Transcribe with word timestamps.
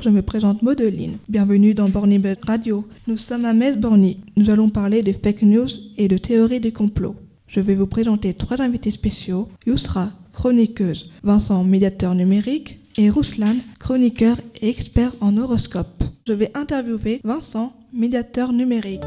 Je 0.00 0.10
me 0.10 0.22
présente 0.22 0.62
Modeline. 0.62 1.18
Bienvenue 1.28 1.74
dans 1.74 1.88
Bornibet 1.88 2.36
Radio. 2.46 2.86
Nous 3.08 3.16
sommes 3.16 3.44
à 3.44 3.52
Metz-Borny. 3.52 4.20
Nous 4.36 4.48
allons 4.48 4.70
parler 4.70 5.02
de 5.02 5.12
fake 5.12 5.42
news 5.42 5.68
et 5.96 6.06
de 6.06 6.16
théories 6.16 6.60
du 6.60 6.72
complot. 6.72 7.16
Je 7.48 7.58
vais 7.58 7.74
vous 7.74 7.88
présenter 7.88 8.32
trois 8.34 8.62
invités 8.62 8.92
spéciaux. 8.92 9.48
Yousra, 9.66 10.10
chroniqueuse, 10.32 11.10
Vincent, 11.24 11.64
médiateur 11.64 12.14
numérique, 12.14 12.78
et 12.96 13.10
Ruslan, 13.10 13.56
chroniqueur 13.80 14.36
et 14.60 14.68
expert 14.68 15.12
en 15.20 15.36
horoscope. 15.36 16.04
Je 16.28 16.32
vais 16.32 16.52
interviewer 16.54 17.20
Vincent, 17.24 17.72
médiateur 17.92 18.52
numérique. 18.52 19.00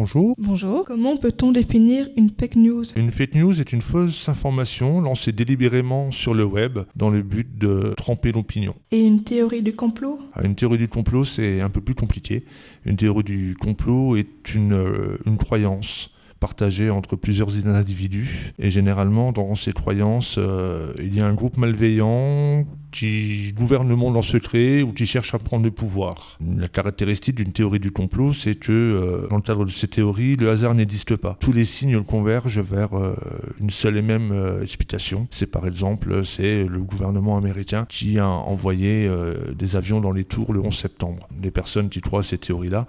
Bonjour. 0.00 0.34
Bonjour. 0.38 0.84
Comment 0.86 1.18
peut-on 1.18 1.52
définir 1.52 2.08
une 2.16 2.30
fake 2.30 2.56
news? 2.56 2.84
Une 2.96 3.10
fake 3.10 3.34
news 3.34 3.60
est 3.60 3.70
une 3.70 3.82
fausse 3.82 4.30
information 4.30 5.02
lancée 5.02 5.30
délibérément 5.30 6.10
sur 6.10 6.32
le 6.32 6.42
web 6.42 6.78
dans 6.96 7.10
le 7.10 7.20
but 7.20 7.58
de 7.58 7.92
tromper 7.98 8.32
l'opinion. 8.32 8.74
Et 8.92 9.04
une 9.04 9.24
théorie 9.24 9.60
du 9.60 9.74
complot? 9.74 10.18
Ah, 10.32 10.46
Une 10.46 10.54
théorie 10.54 10.78
du 10.78 10.88
complot, 10.88 11.24
c'est 11.26 11.60
un 11.60 11.68
peu 11.68 11.82
plus 11.82 11.94
compliqué. 11.94 12.46
Une 12.86 12.96
théorie 12.96 13.24
du 13.24 13.54
complot 13.60 14.16
est 14.16 14.54
une, 14.54 14.72
euh, 14.72 15.18
une 15.26 15.36
croyance 15.36 16.08
partagée 16.40 16.88
entre 16.88 17.16
plusieurs 17.16 17.66
individus. 17.66 18.54
Et 18.58 18.70
généralement, 18.70 19.32
dans 19.32 19.54
ces 19.54 19.74
croyances, 19.74 20.36
euh, 20.38 20.94
il 20.98 21.14
y 21.14 21.20
a 21.20 21.26
un 21.26 21.34
groupe 21.34 21.58
malveillant 21.58 22.64
qui 22.90 23.52
gouverne 23.52 23.88
le 23.88 23.96
monde 23.96 24.16
en 24.16 24.22
secret 24.22 24.82
ou 24.82 24.92
qui 24.92 25.06
cherche 25.06 25.34
à 25.34 25.38
prendre 25.38 25.64
le 25.64 25.70
pouvoir. 25.70 26.38
La 26.56 26.68
caractéristique 26.68 27.36
d'une 27.36 27.52
théorie 27.52 27.80
du 27.80 27.90
complot, 27.90 28.32
c'est 28.32 28.54
que 28.54 28.72
euh, 28.72 29.28
dans 29.28 29.36
le 29.36 29.42
cadre 29.42 29.64
de 29.64 29.70
ces 29.70 29.88
théories, 29.88 30.36
le 30.36 30.50
hasard 30.50 30.74
n'existe 30.74 31.16
pas. 31.16 31.36
Tous 31.40 31.52
les 31.52 31.64
signes 31.64 32.02
convergent 32.02 32.60
vers 32.60 32.94
euh, 32.94 33.14
une 33.60 33.70
seule 33.70 33.96
et 33.96 34.02
même 34.02 34.32
euh, 34.32 34.62
explication. 34.62 35.28
C'est 35.30 35.46
par 35.46 35.66
exemple, 35.66 36.24
c'est 36.24 36.64
le 36.64 36.80
gouvernement 36.80 37.36
américain 37.36 37.86
qui 37.88 38.18
a 38.18 38.28
envoyé 38.28 39.08
des 39.56 39.76
avions 39.76 40.00
dans 40.00 40.10
les 40.10 40.24
tours 40.24 40.52
le 40.52 40.60
11 40.60 40.76
septembre. 40.76 41.28
Les 41.42 41.50
personnes 41.50 41.88
qui 41.88 42.00
croient 42.00 42.20
à 42.20 42.22
ces 42.22 42.38
théories-là, 42.38 42.86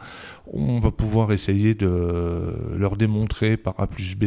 on 0.51 0.79
va 0.79 0.91
pouvoir 0.91 1.31
essayer 1.31 1.73
de 1.73 2.75
leur 2.77 2.97
démontrer 2.97 3.57
par 3.57 3.75
A 3.79 3.87
plus 3.87 4.15
B, 4.15 4.25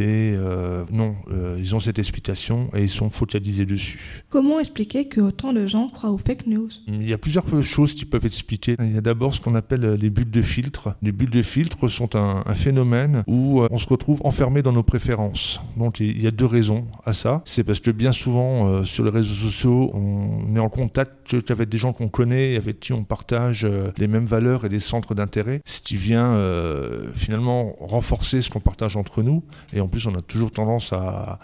non, 0.91 1.15
ils 1.57 1.75
ont 1.75 1.79
cette 1.79 1.99
explication 1.99 2.69
et 2.75 2.81
ils 2.81 2.89
sont 2.89 3.09
focalisés 3.09 3.65
dessus. 3.65 4.23
Comment 4.29 4.59
expliquer 4.59 5.07
que 5.07 5.21
autant 5.21 5.53
de 5.53 5.64
gens 5.67 5.87
croient 5.89 6.11
aux 6.11 6.17
fake 6.17 6.47
news 6.47 6.69
Il 6.87 7.07
y 7.07 7.13
a 7.13 7.17
plusieurs 7.17 7.45
choses 7.63 7.93
qui 7.93 8.05
peuvent 8.05 8.25
expliquer. 8.25 8.75
Il 8.79 8.93
y 8.93 8.97
a 8.97 9.01
d'abord 9.01 9.33
ce 9.33 9.41
qu'on 9.41 9.55
appelle 9.55 9.93
les 9.93 10.09
bulles 10.09 10.31
de 10.31 10.41
filtre. 10.41 10.95
Les 11.01 11.11
bulles 11.11 11.29
de 11.29 11.41
filtre 11.41 11.87
sont 11.87 12.15
un, 12.15 12.43
phénomène 12.55 13.23
où 13.27 13.61
euh, 13.61 13.67
on 13.69 13.77
se 13.77 13.87
retrouve 13.87 14.21
enfermé 14.23 14.61
dans 14.61 14.71
nos 14.71 14.83
préférences. 14.83 15.61
Donc 15.77 15.99
il 15.99 16.21
y 16.21 16.27
a 16.27 16.31
deux 16.31 16.45
raisons 16.45 16.85
à 17.05 17.13
ça. 17.13 17.41
C'est 17.45 17.63
parce 17.63 17.79
que 17.79 17.91
bien 17.91 18.11
souvent 18.11 18.67
euh, 18.67 18.83
sur 18.83 19.03
les 19.03 19.09
réseaux 19.09 19.33
sociaux, 19.33 19.91
on 19.93 20.55
est 20.55 20.59
en 20.59 20.69
contact 20.69 21.35
avec 21.49 21.69
des 21.69 21.77
gens 21.77 21.93
qu'on 21.93 22.09
connaît, 22.09 22.55
avec 22.55 22.79
qui 22.79 22.93
on 22.93 23.03
partage 23.03 23.65
euh, 23.65 23.91
les 23.97 24.07
mêmes 24.07 24.25
valeurs 24.25 24.65
et 24.65 24.69
des 24.69 24.79
centres 24.79 25.15
d'intérêt, 25.15 25.61
ce 25.65 25.81
qui 25.81 25.97
vient 25.97 26.33
euh, 26.33 27.07
finalement 27.13 27.75
renforcer 27.79 28.41
ce 28.41 28.49
qu'on 28.49 28.59
partage 28.59 28.95
entre 28.97 29.23
nous. 29.23 29.43
Et 29.73 29.81
en 29.81 29.87
plus, 29.87 30.05
on 30.07 30.15
a 30.15 30.21
toujours 30.21 30.51
tendance 30.51 30.93
à 30.93 31.39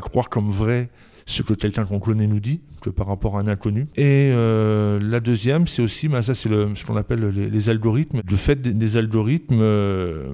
croire 0.00 0.28
comme 0.28 0.50
vrai 0.50 0.88
ce 1.28 1.42
que 1.42 1.52
quelqu'un 1.52 1.84
qu'on 1.84 2.00
connaît 2.00 2.26
nous 2.26 2.40
dit 2.40 2.60
que 2.80 2.88
par 2.88 3.06
rapport 3.06 3.36
à 3.36 3.40
un 3.40 3.48
inconnu. 3.48 3.86
Et 3.96 4.30
euh, 4.32 4.98
la 5.00 5.20
deuxième, 5.20 5.66
c'est 5.66 5.82
aussi, 5.82 6.08
ben 6.08 6.22
ça 6.22 6.34
c'est 6.34 6.48
ce 6.48 6.86
qu'on 6.86 6.96
appelle 6.96 7.28
les, 7.28 7.70
algorithmes. 7.70 8.22
Le 8.28 8.36
fait 8.36 8.60
des, 8.60 8.72
des 8.72 8.96
algorithmes 8.96 9.60
euh, 9.60 10.32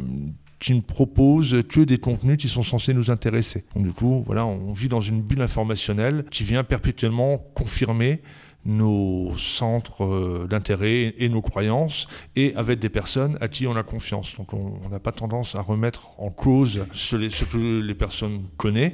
qui 0.60 0.72
ne 0.72 0.80
proposent 0.80 1.62
que 1.68 1.80
des 1.80 1.98
contenus 1.98 2.36
qui 2.36 2.48
sont 2.48 2.62
censés 2.62 2.94
nous 2.94 3.10
intéresser. 3.10 3.64
Donc 3.74 3.84
du 3.84 3.92
coup, 3.92 4.22
voilà, 4.24 4.46
on 4.46 4.72
vit 4.72 4.88
dans 4.88 5.00
une 5.00 5.20
bulle 5.20 5.42
informationnelle 5.42 6.24
qui 6.30 6.44
vient 6.44 6.62
perpétuellement 6.62 7.38
confirmer 7.54 8.22
nos 8.66 9.32
centres 9.36 10.04
euh, 10.04 10.46
d'intérêt 10.48 11.14
et 11.18 11.28
nos 11.28 11.42
croyances 11.42 12.06
et 12.36 12.54
avec 12.56 12.78
des 12.78 12.88
personnes 12.88 13.36
à 13.40 13.48
qui 13.48 13.66
on 13.66 13.76
a 13.76 13.82
confiance. 13.82 14.36
Donc 14.36 14.54
on 14.54 14.88
n'a 14.90 14.98
pas 14.98 15.12
tendance 15.12 15.54
à 15.54 15.60
remettre 15.60 16.10
en 16.18 16.30
cause 16.30 16.86
ce, 16.92 17.16
que 17.16 17.80
les 17.80 17.94
personnes 17.94 18.44
connaissent 18.56 18.92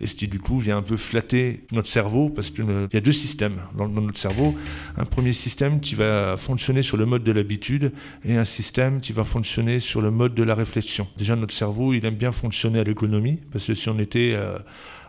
et 0.00 0.06
ce 0.06 0.14
qui 0.14 0.28
du 0.28 0.38
coup 0.38 0.58
vient 0.58 0.78
un 0.78 0.82
peu 0.82 0.96
flatter 0.96 1.64
notre 1.72 1.88
cerveau 1.88 2.30
parce 2.30 2.50
qu'il 2.50 2.64
y 2.92 2.96
a 2.96 3.00
deux 3.00 3.12
systèmes 3.12 3.60
dans, 3.76 3.88
dans 3.88 4.00
notre 4.00 4.18
cerveau. 4.18 4.54
Un 4.96 5.04
premier 5.04 5.32
système 5.32 5.80
qui 5.80 5.94
va 5.94 6.36
fonctionner 6.36 6.82
sur 6.82 6.96
le 6.96 7.06
mode 7.06 7.22
de 7.22 7.32
l'habitude 7.32 7.92
et 8.24 8.36
un 8.36 8.44
système 8.44 9.00
qui 9.00 9.12
va 9.12 9.24
fonctionner 9.24 9.80
sur 9.80 10.00
le 10.00 10.10
mode 10.10 10.34
de 10.34 10.42
la 10.42 10.54
réflexion. 10.54 11.06
Déjà 11.16 11.36
notre 11.36 11.54
cerveau 11.54 11.92
il 11.92 12.04
aime 12.06 12.14
bien 12.14 12.32
fonctionner 12.32 12.80
à 12.80 12.84
l'économie 12.84 13.38
parce 13.52 13.66
que 13.66 13.74
si 13.74 13.88
on 13.88 13.98
était 13.98 14.32
euh, 14.34 14.58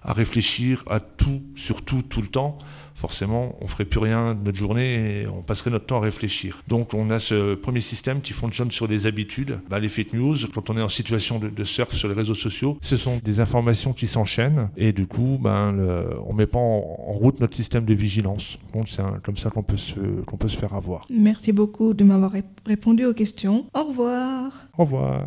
à 0.03 0.13
réfléchir 0.13 0.83
à 0.89 0.99
tout, 0.99 1.41
sur 1.55 1.83
tout, 1.83 2.01
tout 2.01 2.21
le 2.21 2.27
temps, 2.27 2.57
forcément, 2.95 3.55
on 3.61 3.67
ferait 3.67 3.85
plus 3.85 3.99
rien 3.99 4.35
de 4.35 4.43
notre 4.43 4.57
journée 4.57 5.21
et 5.21 5.27
on 5.27 5.41
passerait 5.41 5.69
notre 5.71 5.85
temps 5.85 5.97
à 5.97 6.01
réfléchir. 6.01 6.61
Donc, 6.67 6.93
on 6.93 7.09
a 7.09 7.19
ce 7.19 7.55
premier 7.55 7.79
système 7.79 8.21
qui 8.21 8.33
fonctionne 8.33 8.69
sur 8.71 8.87
des 8.87 9.07
habitudes. 9.07 9.59
Bah, 9.69 9.79
les 9.79 9.89
fake 9.89 10.13
news, 10.13 10.35
quand 10.53 10.69
on 10.69 10.77
est 10.77 10.81
en 10.81 10.89
situation 10.89 11.39
de, 11.39 11.49
de 11.49 11.63
surf 11.63 11.93
sur 11.93 12.07
les 12.07 12.13
réseaux 12.15 12.35
sociaux, 12.35 12.77
ce 12.81 12.97
sont 12.97 13.19
des 13.23 13.39
informations 13.39 13.93
qui 13.93 14.07
s'enchaînent 14.07 14.69
et 14.77 14.91
du 14.91 15.07
coup, 15.07 15.39
ben, 15.41 15.75
on 16.27 16.33
met 16.33 16.47
pas 16.47 16.59
en, 16.59 16.97
en 17.07 17.13
route 17.13 17.39
notre 17.39 17.55
système 17.55 17.85
de 17.85 17.93
vigilance. 17.93 18.57
Donc, 18.73 18.89
c'est 18.89 19.03
comme 19.23 19.37
ça 19.37 19.49
qu'on 19.49 19.63
peut, 19.63 19.77
se, 19.77 19.99
qu'on 20.25 20.37
peut 20.37 20.49
se 20.49 20.57
faire 20.57 20.73
avoir. 20.73 21.05
Merci 21.09 21.51
beaucoup 21.51 21.93
de 21.93 22.03
m'avoir 22.03 22.31
ré- 22.31 22.43
répondu 22.65 23.05
aux 23.05 23.13
questions. 23.13 23.65
Au 23.73 23.83
revoir. 23.85 24.51
Au 24.77 24.83
revoir. 24.83 25.17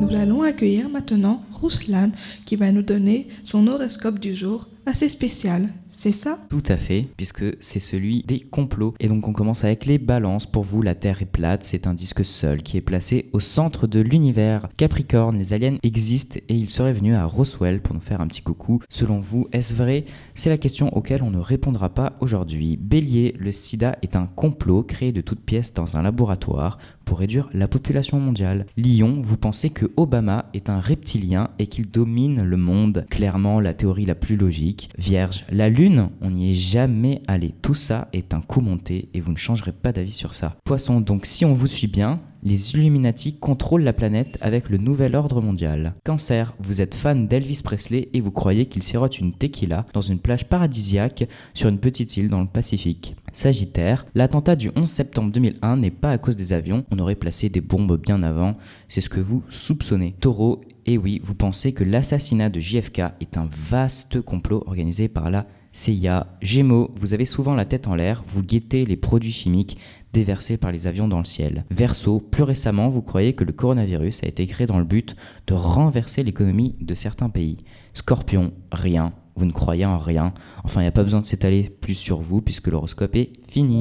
Nous 0.00 0.16
allons 0.16 0.42
accueillir 0.42 0.88
maintenant 0.88 1.42
Ruslan 1.52 2.10
qui 2.46 2.56
va 2.56 2.72
nous 2.72 2.82
donner 2.82 3.28
son 3.44 3.66
horoscope 3.66 4.18
du 4.18 4.34
jour 4.34 4.66
assez 4.86 5.10
spécial. 5.10 5.68
C'est 5.92 6.12
ça? 6.12 6.38
Tout 6.48 6.62
à 6.68 6.78
fait, 6.78 7.06
puisque 7.18 7.44
c'est 7.60 7.78
celui 7.78 8.22
des 8.22 8.40
complots. 8.40 8.94
Et 9.00 9.08
donc 9.08 9.28
on 9.28 9.34
commence 9.34 9.64
avec 9.64 9.84
les 9.84 9.98
balances. 9.98 10.46
Pour 10.46 10.62
vous, 10.64 10.80
la 10.80 10.94
Terre 10.94 11.20
est 11.20 11.26
plate, 11.26 11.62
c'est 11.62 11.86
un 11.86 11.92
disque 11.92 12.24
seul 12.24 12.62
qui 12.62 12.78
est 12.78 12.80
placé 12.80 13.28
au 13.34 13.40
centre 13.40 13.86
de 13.86 14.00
l'univers. 14.00 14.66
Capricorne, 14.78 15.36
les 15.36 15.52
aliens 15.52 15.76
existent 15.82 16.38
et 16.48 16.54
ils 16.54 16.70
seraient 16.70 16.94
venus 16.94 17.18
à 17.18 17.26
Roswell 17.26 17.82
pour 17.82 17.94
nous 17.94 18.00
faire 18.00 18.22
un 18.22 18.28
petit 18.28 18.40
coucou. 18.40 18.80
Selon 18.88 19.20
vous, 19.20 19.48
est-ce 19.52 19.74
vrai? 19.74 20.06
C'est 20.34 20.48
la 20.48 20.56
question 20.56 20.96
auquel 20.96 21.22
on 21.22 21.30
ne 21.30 21.38
répondra 21.38 21.90
pas 21.90 22.14
aujourd'hui. 22.20 22.78
Bélier, 22.78 23.34
le 23.38 23.52
sida 23.52 23.98
est 24.00 24.16
un 24.16 24.24
complot 24.24 24.82
créé 24.82 25.12
de 25.12 25.20
toutes 25.20 25.44
pièces 25.44 25.74
dans 25.74 25.98
un 25.98 26.02
laboratoire 26.02 26.78
réduire 27.18 27.48
la 27.52 27.68
population 27.68 28.18
mondiale. 28.20 28.66
Lion, 28.76 29.20
vous 29.22 29.36
pensez 29.36 29.70
que 29.70 29.90
Obama 29.96 30.46
est 30.54 30.70
un 30.70 30.80
reptilien 30.80 31.50
et 31.58 31.66
qu'il 31.66 31.90
domine 31.90 32.42
le 32.42 32.56
monde. 32.56 33.06
Clairement, 33.10 33.60
la 33.60 33.74
théorie 33.74 34.04
la 34.04 34.14
plus 34.14 34.36
logique. 34.36 34.90
Vierge, 34.98 35.44
la 35.50 35.68
Lune, 35.68 36.10
on 36.20 36.30
n'y 36.30 36.50
est 36.50 36.54
jamais 36.54 37.22
allé. 37.26 37.54
Tout 37.62 37.74
ça 37.74 38.08
est 38.12 38.34
un 38.34 38.40
coup 38.40 38.60
monté 38.60 39.08
et 39.14 39.20
vous 39.20 39.32
ne 39.32 39.36
changerez 39.36 39.72
pas 39.72 39.92
d'avis 39.92 40.12
sur 40.12 40.34
ça. 40.34 40.56
Poisson, 40.64 41.00
donc 41.00 41.26
si 41.26 41.44
on 41.44 41.52
vous 41.52 41.66
suit 41.66 41.86
bien, 41.86 42.20
les 42.42 42.72
Illuminati 42.72 43.36
contrôlent 43.36 43.82
la 43.82 43.92
planète 43.92 44.38
avec 44.40 44.70
le 44.70 44.78
nouvel 44.78 45.14
ordre 45.14 45.40
mondial. 45.40 45.94
Cancer, 46.04 46.54
vous 46.58 46.80
êtes 46.80 46.94
fan 46.94 47.26
d'Elvis 47.26 47.60
Presley 47.62 48.08
et 48.12 48.20
vous 48.20 48.30
croyez 48.30 48.66
qu'il 48.66 48.82
sirote 48.82 49.18
une 49.18 49.32
tequila 49.32 49.86
dans 49.92 50.00
une 50.00 50.18
plage 50.18 50.48
paradisiaque 50.48 51.28
sur 51.54 51.68
une 51.68 51.78
petite 51.78 52.16
île 52.16 52.28
dans 52.28 52.40
le 52.40 52.46
Pacifique. 52.46 53.16
Sagittaire, 53.32 54.06
l'attentat 54.14 54.56
du 54.56 54.70
11 54.74 54.88
septembre 54.88 55.32
2001 55.32 55.76
n'est 55.76 55.90
pas 55.90 56.10
à 56.10 56.18
cause 56.18 56.36
des 56.36 56.52
avions, 56.52 56.84
on 56.90 56.98
aurait 56.98 57.14
placé 57.14 57.48
des 57.48 57.60
bombes 57.60 58.00
bien 58.00 58.22
avant, 58.22 58.56
c'est 58.88 59.00
ce 59.00 59.08
que 59.08 59.20
vous 59.20 59.42
soupçonnez. 59.50 60.14
Taureau, 60.20 60.62
et 60.86 60.98
oui, 60.98 61.20
vous 61.22 61.34
pensez 61.34 61.72
que 61.72 61.84
l'assassinat 61.84 62.48
de 62.48 62.58
JFK 62.58 63.02
est 63.20 63.36
un 63.36 63.48
vaste 63.70 64.20
complot 64.20 64.64
organisé 64.66 65.08
par 65.08 65.30
la 65.30 65.46
CIA. 65.72 66.26
Gémeaux, 66.42 66.90
vous 66.96 67.14
avez 67.14 67.24
souvent 67.24 67.54
la 67.54 67.64
tête 67.64 67.86
en 67.86 67.94
l'air, 67.94 68.24
vous 68.26 68.42
guettez 68.42 68.84
les 68.84 68.96
produits 68.96 69.32
chimiques 69.32 69.78
déversés 70.12 70.56
par 70.56 70.72
les 70.72 70.86
avions 70.86 71.08
dans 71.08 71.18
le 71.18 71.24
ciel. 71.24 71.64
Verseau, 71.70 72.18
plus 72.18 72.42
récemment, 72.42 72.88
vous 72.88 73.02
croyez 73.02 73.34
que 73.34 73.44
le 73.44 73.52
coronavirus 73.52 74.24
a 74.24 74.26
été 74.26 74.46
créé 74.46 74.66
dans 74.66 74.78
le 74.78 74.84
but 74.84 75.14
de 75.46 75.54
renverser 75.54 76.22
l'économie 76.22 76.76
de 76.80 76.94
certains 76.94 77.28
pays. 77.28 77.58
Scorpion, 77.94 78.52
rien. 78.72 79.12
Vous 79.36 79.44
ne 79.44 79.52
croyez 79.52 79.86
en 79.86 79.98
rien. 79.98 80.34
Enfin, 80.64 80.80
il 80.80 80.84
n'y 80.84 80.88
a 80.88 80.92
pas 80.92 81.04
besoin 81.04 81.20
de 81.20 81.26
s'étaler 81.26 81.70
plus 81.80 81.94
sur 81.94 82.20
vous 82.20 82.40
puisque 82.40 82.66
l'horoscope 82.66 83.14
est 83.16 83.32
fini. 83.48 83.80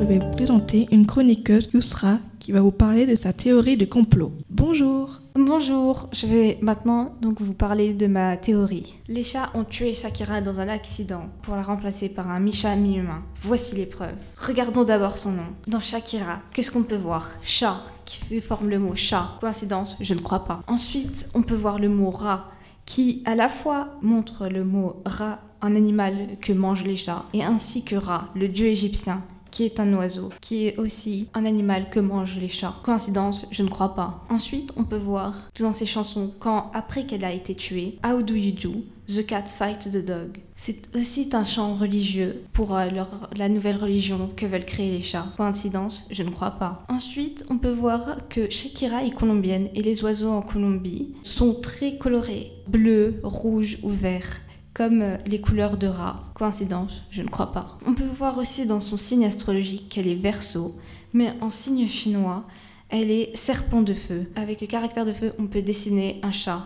Je 0.00 0.06
vais 0.06 0.18
vous 0.18 0.30
présenter 0.30 0.88
une 0.90 1.06
chroniqueuse, 1.06 1.70
Yousra, 1.74 2.18
qui 2.38 2.52
va 2.52 2.62
vous 2.62 2.72
parler 2.72 3.06
de 3.06 3.14
sa 3.14 3.34
théorie 3.34 3.76
du 3.76 3.86
complot. 3.86 4.32
Bonjour 4.60 5.22
Bonjour, 5.34 6.10
je 6.12 6.26
vais 6.26 6.58
maintenant 6.60 7.14
donc 7.22 7.40
vous 7.40 7.54
parler 7.54 7.94
de 7.94 8.06
ma 8.06 8.36
théorie. 8.36 8.94
Les 9.08 9.22
chats 9.22 9.48
ont 9.54 9.64
tué 9.64 9.94
Shakira 9.94 10.42
dans 10.42 10.60
un 10.60 10.68
accident 10.68 11.30
pour 11.40 11.56
la 11.56 11.62
remplacer 11.62 12.10
par 12.10 12.28
un 12.28 12.40
mi-chat 12.40 12.76
mi-humain. 12.76 13.22
Voici 13.40 13.74
les 13.74 13.86
preuves. 13.86 14.18
Regardons 14.36 14.84
d'abord 14.84 15.16
son 15.16 15.32
nom. 15.32 15.46
Dans 15.66 15.80
Shakira, 15.80 16.40
qu'est-ce 16.52 16.70
qu'on 16.70 16.82
peut 16.82 16.94
voir? 16.94 17.30
Chat, 17.42 17.80
qui 18.04 18.38
forme 18.42 18.68
le 18.68 18.78
mot 18.78 18.94
chat. 18.94 19.38
Coïncidence? 19.40 19.96
Je 19.98 20.12
ne 20.12 20.20
crois 20.20 20.44
pas. 20.44 20.60
Ensuite, 20.66 21.26
on 21.32 21.40
peut 21.40 21.54
voir 21.54 21.78
le 21.78 21.88
mot 21.88 22.10
rat, 22.10 22.50
qui 22.84 23.22
à 23.24 23.34
la 23.34 23.48
fois 23.48 23.88
montre 24.02 24.46
le 24.46 24.62
mot 24.62 25.00
rat, 25.06 25.38
un 25.62 25.74
animal 25.74 26.36
que 26.42 26.52
mangent 26.52 26.84
les 26.84 26.96
chats, 26.96 27.24
et 27.32 27.42
ainsi 27.42 27.82
que 27.82 27.96
Ra, 27.96 28.28
le 28.34 28.48
dieu 28.48 28.66
égyptien, 28.66 29.22
qui 29.50 29.64
est 29.64 29.80
un 29.80 29.92
oiseau, 29.94 30.30
qui 30.40 30.66
est 30.66 30.78
aussi 30.78 31.28
un 31.34 31.44
animal 31.44 31.90
que 31.90 32.00
mangent 32.00 32.38
les 32.38 32.48
chats. 32.48 32.76
Coïncidence, 32.82 33.46
je 33.50 33.62
ne 33.62 33.68
crois 33.68 33.94
pas. 33.94 34.24
Ensuite, 34.28 34.72
on 34.76 34.84
peut 34.84 34.96
voir 34.96 35.34
dans 35.58 35.72
ses 35.72 35.86
chansons 35.86 36.32
quand, 36.38 36.70
après 36.74 37.04
qu'elle 37.04 37.24
a 37.24 37.32
été 37.32 37.54
tuée, 37.54 37.98
How 38.04 38.22
do 38.22 38.34
you 38.34 38.52
do? 38.52 38.84
The 39.08 39.26
cat 39.26 39.46
fights 39.46 39.90
the 39.90 40.04
dog. 40.04 40.38
C'est 40.54 40.94
aussi 40.94 41.28
un 41.32 41.44
chant 41.44 41.74
religieux 41.74 42.44
pour 42.52 42.76
euh, 42.76 42.86
la 43.34 43.48
nouvelle 43.48 43.76
religion 43.76 44.30
que 44.36 44.46
veulent 44.46 44.64
créer 44.64 44.92
les 44.92 45.02
chats. 45.02 45.26
Coïncidence 45.36 46.06
Je 46.12 46.22
ne 46.22 46.30
crois 46.30 46.52
pas. 46.52 46.84
Ensuite, 46.88 47.44
on 47.50 47.58
peut 47.58 47.72
voir 47.72 48.28
que 48.28 48.48
Shakira 48.50 49.04
est 49.04 49.10
colombienne 49.10 49.68
et 49.74 49.82
les 49.82 50.04
oiseaux 50.04 50.30
en 50.30 50.42
Colombie 50.42 51.14
sont 51.24 51.54
très 51.54 51.96
colorés, 51.96 52.52
bleu, 52.68 53.18
rouge 53.24 53.78
ou 53.82 53.88
vert 53.88 54.40
comme 54.80 55.02
euh, 55.02 55.18
les 55.26 55.42
couleurs 55.42 55.76
de 55.76 55.86
rat. 55.86 56.24
Coïncidence 56.32 57.04
Je 57.10 57.20
ne 57.20 57.28
crois 57.28 57.52
pas. 57.52 57.78
On 57.84 57.92
peut 57.92 58.08
voir 58.16 58.38
aussi 58.38 58.64
dans 58.64 58.80
son 58.80 58.96
signe 58.96 59.26
astrologique 59.26 59.90
qu'elle 59.90 60.08
est 60.08 60.14
verso, 60.14 60.74
mais 61.12 61.34
en 61.42 61.50
signe 61.50 61.86
chinois, 61.86 62.44
elle 62.88 63.10
est 63.10 63.36
serpent 63.36 63.82
de 63.82 63.92
feu. 63.92 64.30
Avec 64.36 64.62
le 64.62 64.66
caractère 64.66 65.04
de 65.04 65.12
feu, 65.12 65.34
on 65.38 65.48
peut 65.48 65.60
dessiner 65.60 66.18
un 66.22 66.32
chat. 66.32 66.62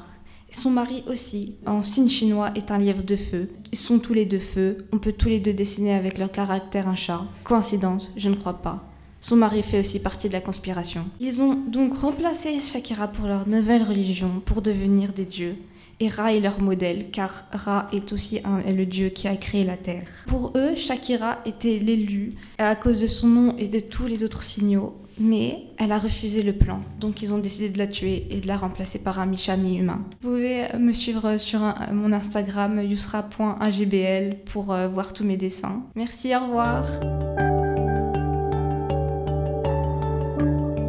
Son 0.52 0.70
mari 0.70 1.02
aussi, 1.08 1.56
en 1.66 1.82
signe 1.82 2.08
chinois, 2.08 2.52
est 2.54 2.70
un 2.70 2.78
lièvre 2.78 3.02
de 3.02 3.16
feu. 3.16 3.50
Ils 3.72 3.78
sont 3.78 3.98
tous 3.98 4.14
les 4.14 4.26
deux 4.26 4.38
feu. 4.38 4.86
On 4.92 4.98
peut 4.98 5.10
tous 5.10 5.28
les 5.28 5.40
deux 5.40 5.52
dessiner 5.52 5.92
avec 5.92 6.16
leur 6.16 6.30
caractère 6.30 6.86
un 6.86 6.94
chat. 6.94 7.24
Coïncidence 7.42 8.12
Je 8.16 8.28
ne 8.28 8.36
crois 8.36 8.62
pas. 8.62 8.84
Son 9.18 9.34
mari 9.34 9.64
fait 9.64 9.80
aussi 9.80 9.98
partie 9.98 10.28
de 10.28 10.34
la 10.34 10.40
conspiration. 10.40 11.06
Ils 11.18 11.42
ont 11.42 11.54
donc 11.54 11.98
remplacé 11.98 12.60
Shakira 12.60 13.08
pour 13.08 13.26
leur 13.26 13.48
nouvelle 13.48 13.82
religion, 13.82 14.40
pour 14.44 14.62
devenir 14.62 15.12
des 15.12 15.24
dieux. 15.24 15.56
Et 16.00 16.08
Ra 16.08 16.32
est 16.32 16.40
leur 16.40 16.60
modèle, 16.60 17.10
car 17.10 17.44
Ra 17.52 17.88
est 17.92 18.12
aussi 18.12 18.40
le 18.66 18.84
dieu 18.84 19.08
qui 19.08 19.28
a 19.28 19.36
créé 19.36 19.64
la 19.64 19.76
terre. 19.76 20.08
Pour 20.26 20.52
eux, 20.56 20.74
Shakira 20.74 21.38
était 21.46 21.78
l'élu 21.78 22.34
à 22.58 22.74
cause 22.74 23.00
de 23.00 23.06
son 23.06 23.28
nom 23.28 23.56
et 23.58 23.68
de 23.68 23.80
tous 23.80 24.06
les 24.06 24.24
autres 24.24 24.42
signaux 24.42 24.94
mais 25.18 25.64
elle 25.76 25.92
a 25.92 25.98
refusé 25.98 26.42
le 26.42 26.52
plan. 26.52 26.80
Donc 27.00 27.22
ils 27.22 27.32
ont 27.32 27.38
décidé 27.38 27.68
de 27.68 27.78
la 27.78 27.86
tuer 27.86 28.26
et 28.30 28.40
de 28.40 28.48
la 28.48 28.56
remplacer 28.56 28.98
par 28.98 29.18
un 29.20 29.26
Misha 29.26 29.56
mi-humain. 29.56 30.04
Vous 30.22 30.30
pouvez 30.30 30.66
me 30.78 30.92
suivre 30.92 31.36
sur 31.36 31.60
mon 31.92 32.12
Instagram 32.12 32.80
yusra.agbl 32.82 34.36
pour 34.46 34.72
euh, 34.72 34.88
voir 34.88 35.12
tous 35.12 35.24
mes 35.24 35.36
dessins. 35.36 35.82
Merci, 35.94 36.34
au 36.34 36.40
revoir. 36.40 36.86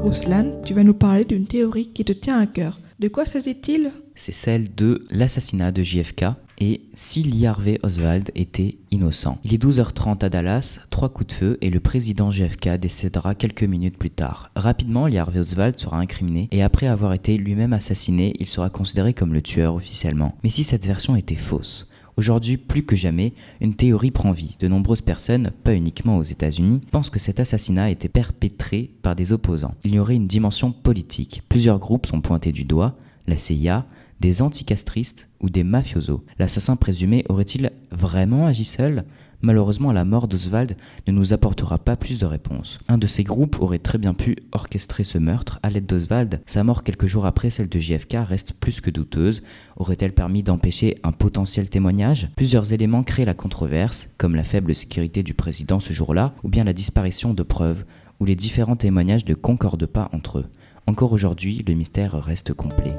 Ruslan, 0.04 0.62
tu 0.64 0.74
vas 0.74 0.84
nous 0.84 0.94
parler 0.94 1.26
d'une 1.26 1.48
théorie 1.48 1.90
qui 1.90 2.06
te 2.06 2.14
tient 2.14 2.40
à 2.40 2.46
cœur. 2.46 2.80
De 3.06 3.10
quoi 3.10 3.24
s'agit-il? 3.24 3.92
C'est 4.16 4.32
celle 4.32 4.74
de 4.74 5.06
l'assassinat 5.12 5.72
de 5.72 5.84
JFK 5.84 6.26
et 6.58 6.82
si 6.96 7.22
Lee 7.22 7.48
Oswald 7.84 8.32
était 8.34 8.80
innocent. 8.90 9.38
Il 9.44 9.54
est 9.54 9.64
12h30 9.64 10.26
à 10.26 10.30
Dallas, 10.30 10.80
trois 10.90 11.10
coups 11.10 11.28
de 11.28 11.34
feu 11.34 11.58
et 11.62 11.70
le 11.70 11.80
président 11.80 12.32
JFK 12.32 12.78
décédera 12.80 13.36
quelques 13.36 13.62
minutes 13.62 14.00
plus 14.00 14.10
tard. 14.10 14.50
Rapidement, 14.56 15.06
Lee 15.06 15.20
Oswald 15.20 15.78
sera 15.78 16.00
incriminé 16.00 16.48
et 16.52 16.64
après 16.64 16.88
avoir 16.88 17.14
été 17.14 17.38
lui-même 17.38 17.74
assassiné, 17.74 18.34
il 18.40 18.48
sera 18.48 18.72
considéré 18.72 19.14
comme 19.14 19.34
le 19.34 19.44
tueur 19.44 19.76
officiellement. 19.76 20.36
Mais 20.44 20.50
si 20.50 20.64
cette 20.64 20.88
version 20.88 21.16
était 21.16 21.36
fausse 21.36 21.88
Aujourd'hui, 22.18 22.56
plus 22.58 22.84
que 22.84 22.96
jamais, 22.96 23.34
une 23.60 23.76
théorie 23.76 24.12
prend 24.12 24.32
vie. 24.32 24.56
De 24.60 24.68
nombreuses 24.68 25.02
personnes, 25.02 25.52
pas 25.64 25.74
uniquement 25.74 26.18
aux 26.18 26.24
États-Unis, 26.24 26.82
pensent 26.92 27.10
que 27.10 27.20
cet 27.20 27.40
assassinat 27.40 27.86
a 27.86 27.90
été 27.90 28.08
perpétré 28.08 28.92
par 29.02 29.16
des 29.16 29.34
opposants. 29.34 29.76
Il 29.84 29.96
y 29.96 30.00
aurait 30.00 30.16
une 30.16 30.28
dimension 30.28 30.72
politique. 30.72 31.44
Plusieurs 31.50 31.80
groupes 31.80 32.06
sont 32.06 32.22
pointés 32.22 32.54
du 32.54 32.64
doigt, 32.64 32.96
la 33.28 33.38
CIA, 33.38 33.86
des 34.22 34.42
anticastristes 34.42 35.30
ou 35.42 35.50
des 35.50 35.66
mafiosos. 35.66 36.24
L'assassin 36.40 36.78
présumé 36.78 37.26
aurait-il 37.28 37.72
vraiment 37.92 38.46
agi 38.46 38.64
seul? 38.64 39.04
Malheureusement, 39.46 39.92
la 39.92 40.06
mort 40.06 40.28
d'Oswald 40.28 40.76
ne 41.06 41.12
nous 41.12 41.32
apportera 41.32 41.78
pas 41.78 41.96
plus 41.96 42.18
de 42.18 42.26
réponses. 42.26 42.80
Un 42.88 42.98
de 42.98 43.06
ces 43.06 43.24
groupes 43.24 43.62
aurait 43.62 43.78
très 43.78 44.00
bien 44.00 44.16
pu 44.16 44.38
orchestrer 44.54 45.04
ce 45.04 45.20
meurtre 45.20 45.60
à 45.62 45.70
l'aide 45.70 45.86
d'Oswald. 45.86 46.42
Sa 46.48 46.64
mort 46.64 46.84
quelques 46.84 47.06
jours 47.06 47.28
après 47.28 47.52
celle 47.52 47.70
de 47.70 47.78
JFK 47.78 48.18
reste 48.28 48.54
plus 48.54 48.82
que 48.82 48.90
douteuse. 48.90 49.44
Aurait-elle 49.78 50.16
permis 50.16 50.42
d'empêcher 50.42 50.98
un 51.04 51.12
potentiel 51.12 51.70
témoignage? 51.70 52.28
Plusieurs 52.36 52.74
éléments 52.74 53.04
créent 53.04 53.24
la 53.24 53.36
controverse, 53.36 54.10
comme 54.18 54.34
la 54.34 54.44
faible 54.44 54.74
sécurité 54.74 55.22
du 55.22 55.36
président 55.36 55.80
ce 55.80 55.94
jour-là, 55.94 56.34
ou 56.44 56.50
bien 56.50 56.64
la 56.64 56.74
disparition 56.74 57.36
de 57.36 57.44
preuves, 57.44 57.86
où 58.20 58.26
les 58.26 58.36
différents 58.36 58.76
témoignages 58.76 59.28
ne 59.28 59.36
concordent 59.36 59.86
pas 59.86 60.10
entre 60.12 60.40
eux. 60.40 60.46
Encore 60.88 61.14
aujourd'hui, 61.14 61.64
le 61.68 61.76
mystère 61.76 62.20
reste 62.20 62.52
complet. 62.54 62.96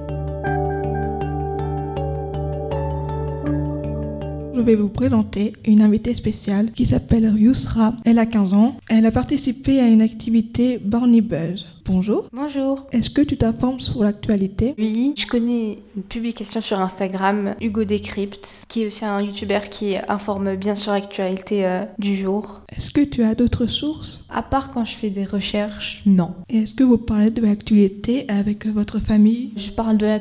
Je 4.56 4.62
vais 4.62 4.74
vous 4.74 4.88
présenter 4.88 5.52
une 5.66 5.82
invitée 5.82 6.14
spéciale 6.14 6.72
qui 6.72 6.86
s'appelle 6.86 7.30
Yusra. 7.36 7.92
Elle 8.06 8.18
a 8.18 8.24
15 8.24 8.54
ans. 8.54 8.76
Elle 8.88 9.04
a 9.04 9.10
participé 9.10 9.80
à 9.80 9.86
une 9.86 10.00
activité 10.00 10.78
Barney 10.78 11.20
Buzz. 11.20 11.66
Bonjour. 11.84 12.26
Bonjour. 12.32 12.86
Est-ce 12.90 13.10
que 13.10 13.20
tu 13.20 13.36
t'informes 13.36 13.80
sur 13.80 14.02
l'actualité? 14.02 14.74
Oui, 14.78 15.14
je 15.16 15.26
connais 15.26 15.78
une 15.94 16.02
publication 16.02 16.60
sur 16.60 16.80
Instagram, 16.80 17.54
Hugo 17.60 17.84
Decrypt, 17.84 18.48
qui 18.66 18.82
est 18.82 18.86
aussi 18.86 19.04
un 19.04 19.20
youtubeur 19.20 19.68
qui 19.68 19.94
informe 20.08 20.56
bien 20.56 20.74
sur 20.74 20.92
l'actualité 20.92 21.66
euh, 21.66 21.84
du 21.98 22.16
jour. 22.16 22.62
Est-ce 22.74 22.90
que 22.90 23.02
tu 23.02 23.22
as 23.22 23.34
d'autres 23.34 23.66
sources? 23.66 24.20
À 24.30 24.42
part 24.42 24.72
quand 24.72 24.84
je 24.84 24.96
fais 24.96 25.10
des 25.10 25.26
recherches, 25.26 26.02
non. 26.06 26.34
Et 26.48 26.58
est-ce 26.58 26.74
que 26.74 26.82
vous 26.82 26.98
parlez 26.98 27.30
de 27.30 27.42
l'actualité 27.42 28.24
avec 28.28 28.66
votre 28.66 28.98
famille? 28.98 29.52
Je 29.56 29.70
parle 29.70 29.98
de 29.98 30.18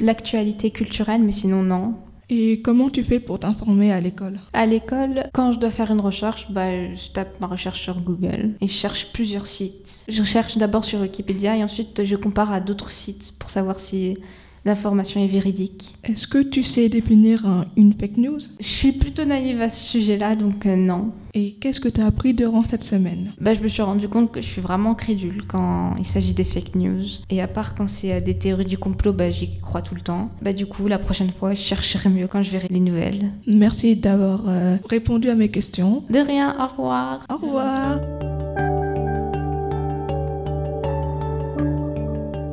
l'actualité 0.00 0.70
culturelle, 0.70 1.22
mais 1.22 1.32
sinon 1.32 1.62
non. 1.62 1.94
Et 2.28 2.60
comment 2.60 2.90
tu 2.90 3.04
fais 3.04 3.20
pour 3.20 3.38
t'informer 3.38 3.92
à 3.92 4.00
l'école? 4.00 4.40
À 4.52 4.66
l'école, 4.66 5.30
quand 5.32 5.52
je 5.52 5.60
dois 5.60 5.70
faire 5.70 5.92
une 5.92 6.00
recherche, 6.00 6.50
bah, 6.50 6.94
je 6.94 7.10
tape 7.10 7.40
ma 7.40 7.46
recherche 7.46 7.82
sur 7.82 8.00
Google 8.00 8.54
et 8.60 8.66
je 8.66 8.72
cherche 8.72 9.12
plusieurs 9.12 9.46
sites. 9.46 10.04
Je 10.08 10.24
cherche 10.24 10.58
d'abord 10.58 10.84
sur 10.84 11.00
Wikipédia 11.00 11.56
et 11.56 11.62
ensuite 11.62 12.04
je 12.04 12.16
compare 12.16 12.52
à 12.52 12.60
d'autres 12.60 12.90
sites 12.90 13.34
pour 13.38 13.50
savoir 13.50 13.78
si 13.78 14.18
l'information 14.66 15.22
est 15.22 15.28
véridique. 15.28 15.94
Est-ce 16.02 16.26
que 16.26 16.42
tu 16.42 16.62
sais 16.64 16.88
définir 16.88 17.64
une 17.76 17.92
fake 17.92 18.16
news? 18.16 18.40
Je 18.58 18.66
suis 18.66 18.92
plutôt 18.92 19.24
naïve 19.24 19.62
à 19.62 19.70
ce 19.70 19.82
sujet-là, 19.82 20.34
donc 20.34 20.66
euh, 20.66 20.74
non. 20.74 21.12
Et 21.34 21.52
qu'est-ce 21.52 21.80
que 21.80 21.88
tu 21.88 22.00
as 22.00 22.06
appris 22.06 22.34
durant 22.34 22.64
cette 22.64 22.82
semaine? 22.82 23.32
Bah, 23.40 23.54
Je 23.54 23.62
me 23.62 23.68
suis 23.68 23.82
rendu 23.82 24.08
compte 24.08 24.32
que 24.32 24.40
je 24.40 24.46
suis 24.46 24.60
vraiment 24.60 24.94
crédule 24.94 25.44
quand 25.46 25.94
il 25.98 26.06
s'agit 26.06 26.34
des 26.34 26.44
fake 26.44 26.74
news. 26.74 27.04
Et 27.30 27.40
à 27.40 27.46
part 27.46 27.76
quand 27.76 27.86
c'est 27.86 28.12
euh, 28.12 28.20
des 28.20 28.36
théories 28.36 28.64
du 28.64 28.76
complot, 28.76 29.12
bah, 29.12 29.30
j'y 29.30 29.56
crois 29.60 29.82
tout 29.82 29.94
le 29.94 30.00
temps. 30.00 30.30
Bah, 30.42 30.52
du 30.52 30.66
coup, 30.66 30.88
la 30.88 30.98
prochaine 30.98 31.30
fois, 31.30 31.54
je 31.54 31.60
chercherai 31.60 32.08
mieux 32.08 32.26
quand 32.26 32.42
je 32.42 32.50
verrai 32.50 32.68
les 32.68 32.80
nouvelles. 32.80 33.30
Merci 33.46 33.94
d'avoir 33.94 34.48
euh, 34.48 34.76
répondu 34.90 35.30
à 35.30 35.36
mes 35.36 35.48
questions. 35.48 36.02
De 36.10 36.18
rien, 36.18 36.56
au 36.58 36.66
revoir. 36.66 37.24
Au 37.30 37.36
revoir. 37.36 38.00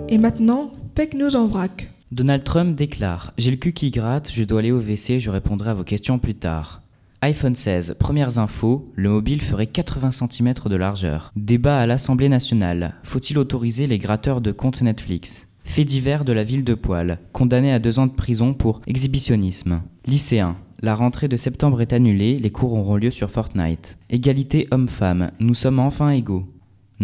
Et 0.10 0.20
maintenant, 0.20 0.70
fake 0.96 1.16
news 1.16 1.36
en 1.36 1.48
vrac. 1.48 1.90
Donald 2.14 2.44
Trump 2.44 2.76
déclare 2.76 3.34
J'ai 3.40 3.50
le 3.50 3.58
cul 3.58 3.74
qui 3.74 3.90
gratte, 3.90 4.32
je 4.32 4.44
dois 4.44 4.60
aller 4.60 4.72
au 4.72 4.80
WC, 4.80 5.20
je 5.20 5.32
répondrai 5.32 5.72
à 5.72 5.74
vos 5.74 5.84
questions 5.84 6.20
plus 6.20 6.36
tard. 6.36 6.84
iPhone 7.24 7.56
16, 7.56 7.96
premières 7.98 8.38
infos, 8.38 8.88
le 8.94 9.10
mobile 9.10 9.42
ferait 9.42 9.66
80 9.66 10.12
cm 10.12 10.54
de 10.68 10.76
largeur. 10.76 11.32
Débat 11.36 11.80
à 11.80 11.88
l'Assemblée 11.88 12.30
nationale, 12.30 12.94
faut-il 13.04 13.40
autoriser 13.40 13.88
les 13.88 13.98
gratteurs 13.98 14.42
de 14.42 14.52
comptes 14.52 14.84
Netflix? 14.84 15.48
Fait 15.64 15.86
divers 15.86 16.24
de 16.24 16.34
la 16.34 16.44
ville 16.44 16.64
de 16.64 16.76
Poil, 16.76 17.18
condamné 17.32 17.74
à 17.74 17.80
deux 17.80 17.98
ans 17.98 18.06
de 18.06 18.12
prison 18.12 18.54
pour 18.54 18.82
exhibitionnisme. 18.86 19.82
Lycéen, 20.06 20.56
la 20.84 20.94
rentrée 20.94 21.30
de 21.30 21.38
septembre 21.38 21.82
est 21.82 21.94
annulée, 21.94 22.38
les 22.38 22.52
cours 22.52 22.74
auront 22.74 22.98
lieu 22.98 23.10
sur 23.10 23.32
Fortnite. 23.32 23.98
Égalité 24.12 24.68
homme-femme, 24.70 25.32
nous 25.40 25.56
sommes 25.56 25.80
enfin 25.80 26.12
égaux. 26.12 26.46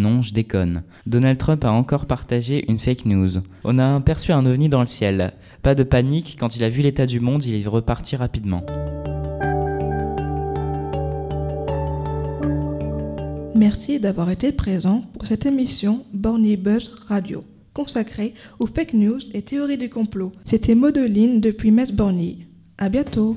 Non, 0.00 0.22
je 0.22 0.32
déconne. 0.32 0.82
Donald 1.04 1.36
Trump 1.36 1.62
a 1.62 1.72
encore 1.72 2.06
partagé 2.06 2.64
une 2.70 2.78
fake 2.78 3.04
news. 3.04 3.42
On 3.64 3.78
a 3.78 3.96
aperçu 3.96 4.32
un 4.32 4.46
ovni 4.46 4.70
dans 4.70 4.80
le 4.80 4.86
ciel. 4.86 5.34
Pas 5.62 5.74
de 5.74 5.82
panique, 5.82 6.38
quand 6.40 6.56
il 6.56 6.64
a 6.64 6.70
vu 6.70 6.80
l'état 6.80 7.04
du 7.04 7.20
monde, 7.20 7.44
il 7.44 7.54
est 7.54 7.68
reparti 7.68 8.16
rapidement. 8.16 8.64
Merci 13.54 14.00
d'avoir 14.00 14.30
été 14.30 14.52
présent 14.52 15.02
pour 15.12 15.26
cette 15.26 15.44
émission 15.44 16.06
Borny 16.14 16.56
Buzz 16.56 16.90
Radio, 17.06 17.44
consacrée 17.74 18.32
aux 18.58 18.66
fake 18.66 18.94
news 18.94 19.20
et 19.34 19.42
théories 19.42 19.76
du 19.76 19.90
complot. 19.90 20.32
C'était 20.46 20.74
Modeline 20.74 21.42
depuis 21.42 21.72
Metz 21.72 21.92
Borny. 21.92 22.46
À 22.78 22.88
bientôt! 22.88 23.36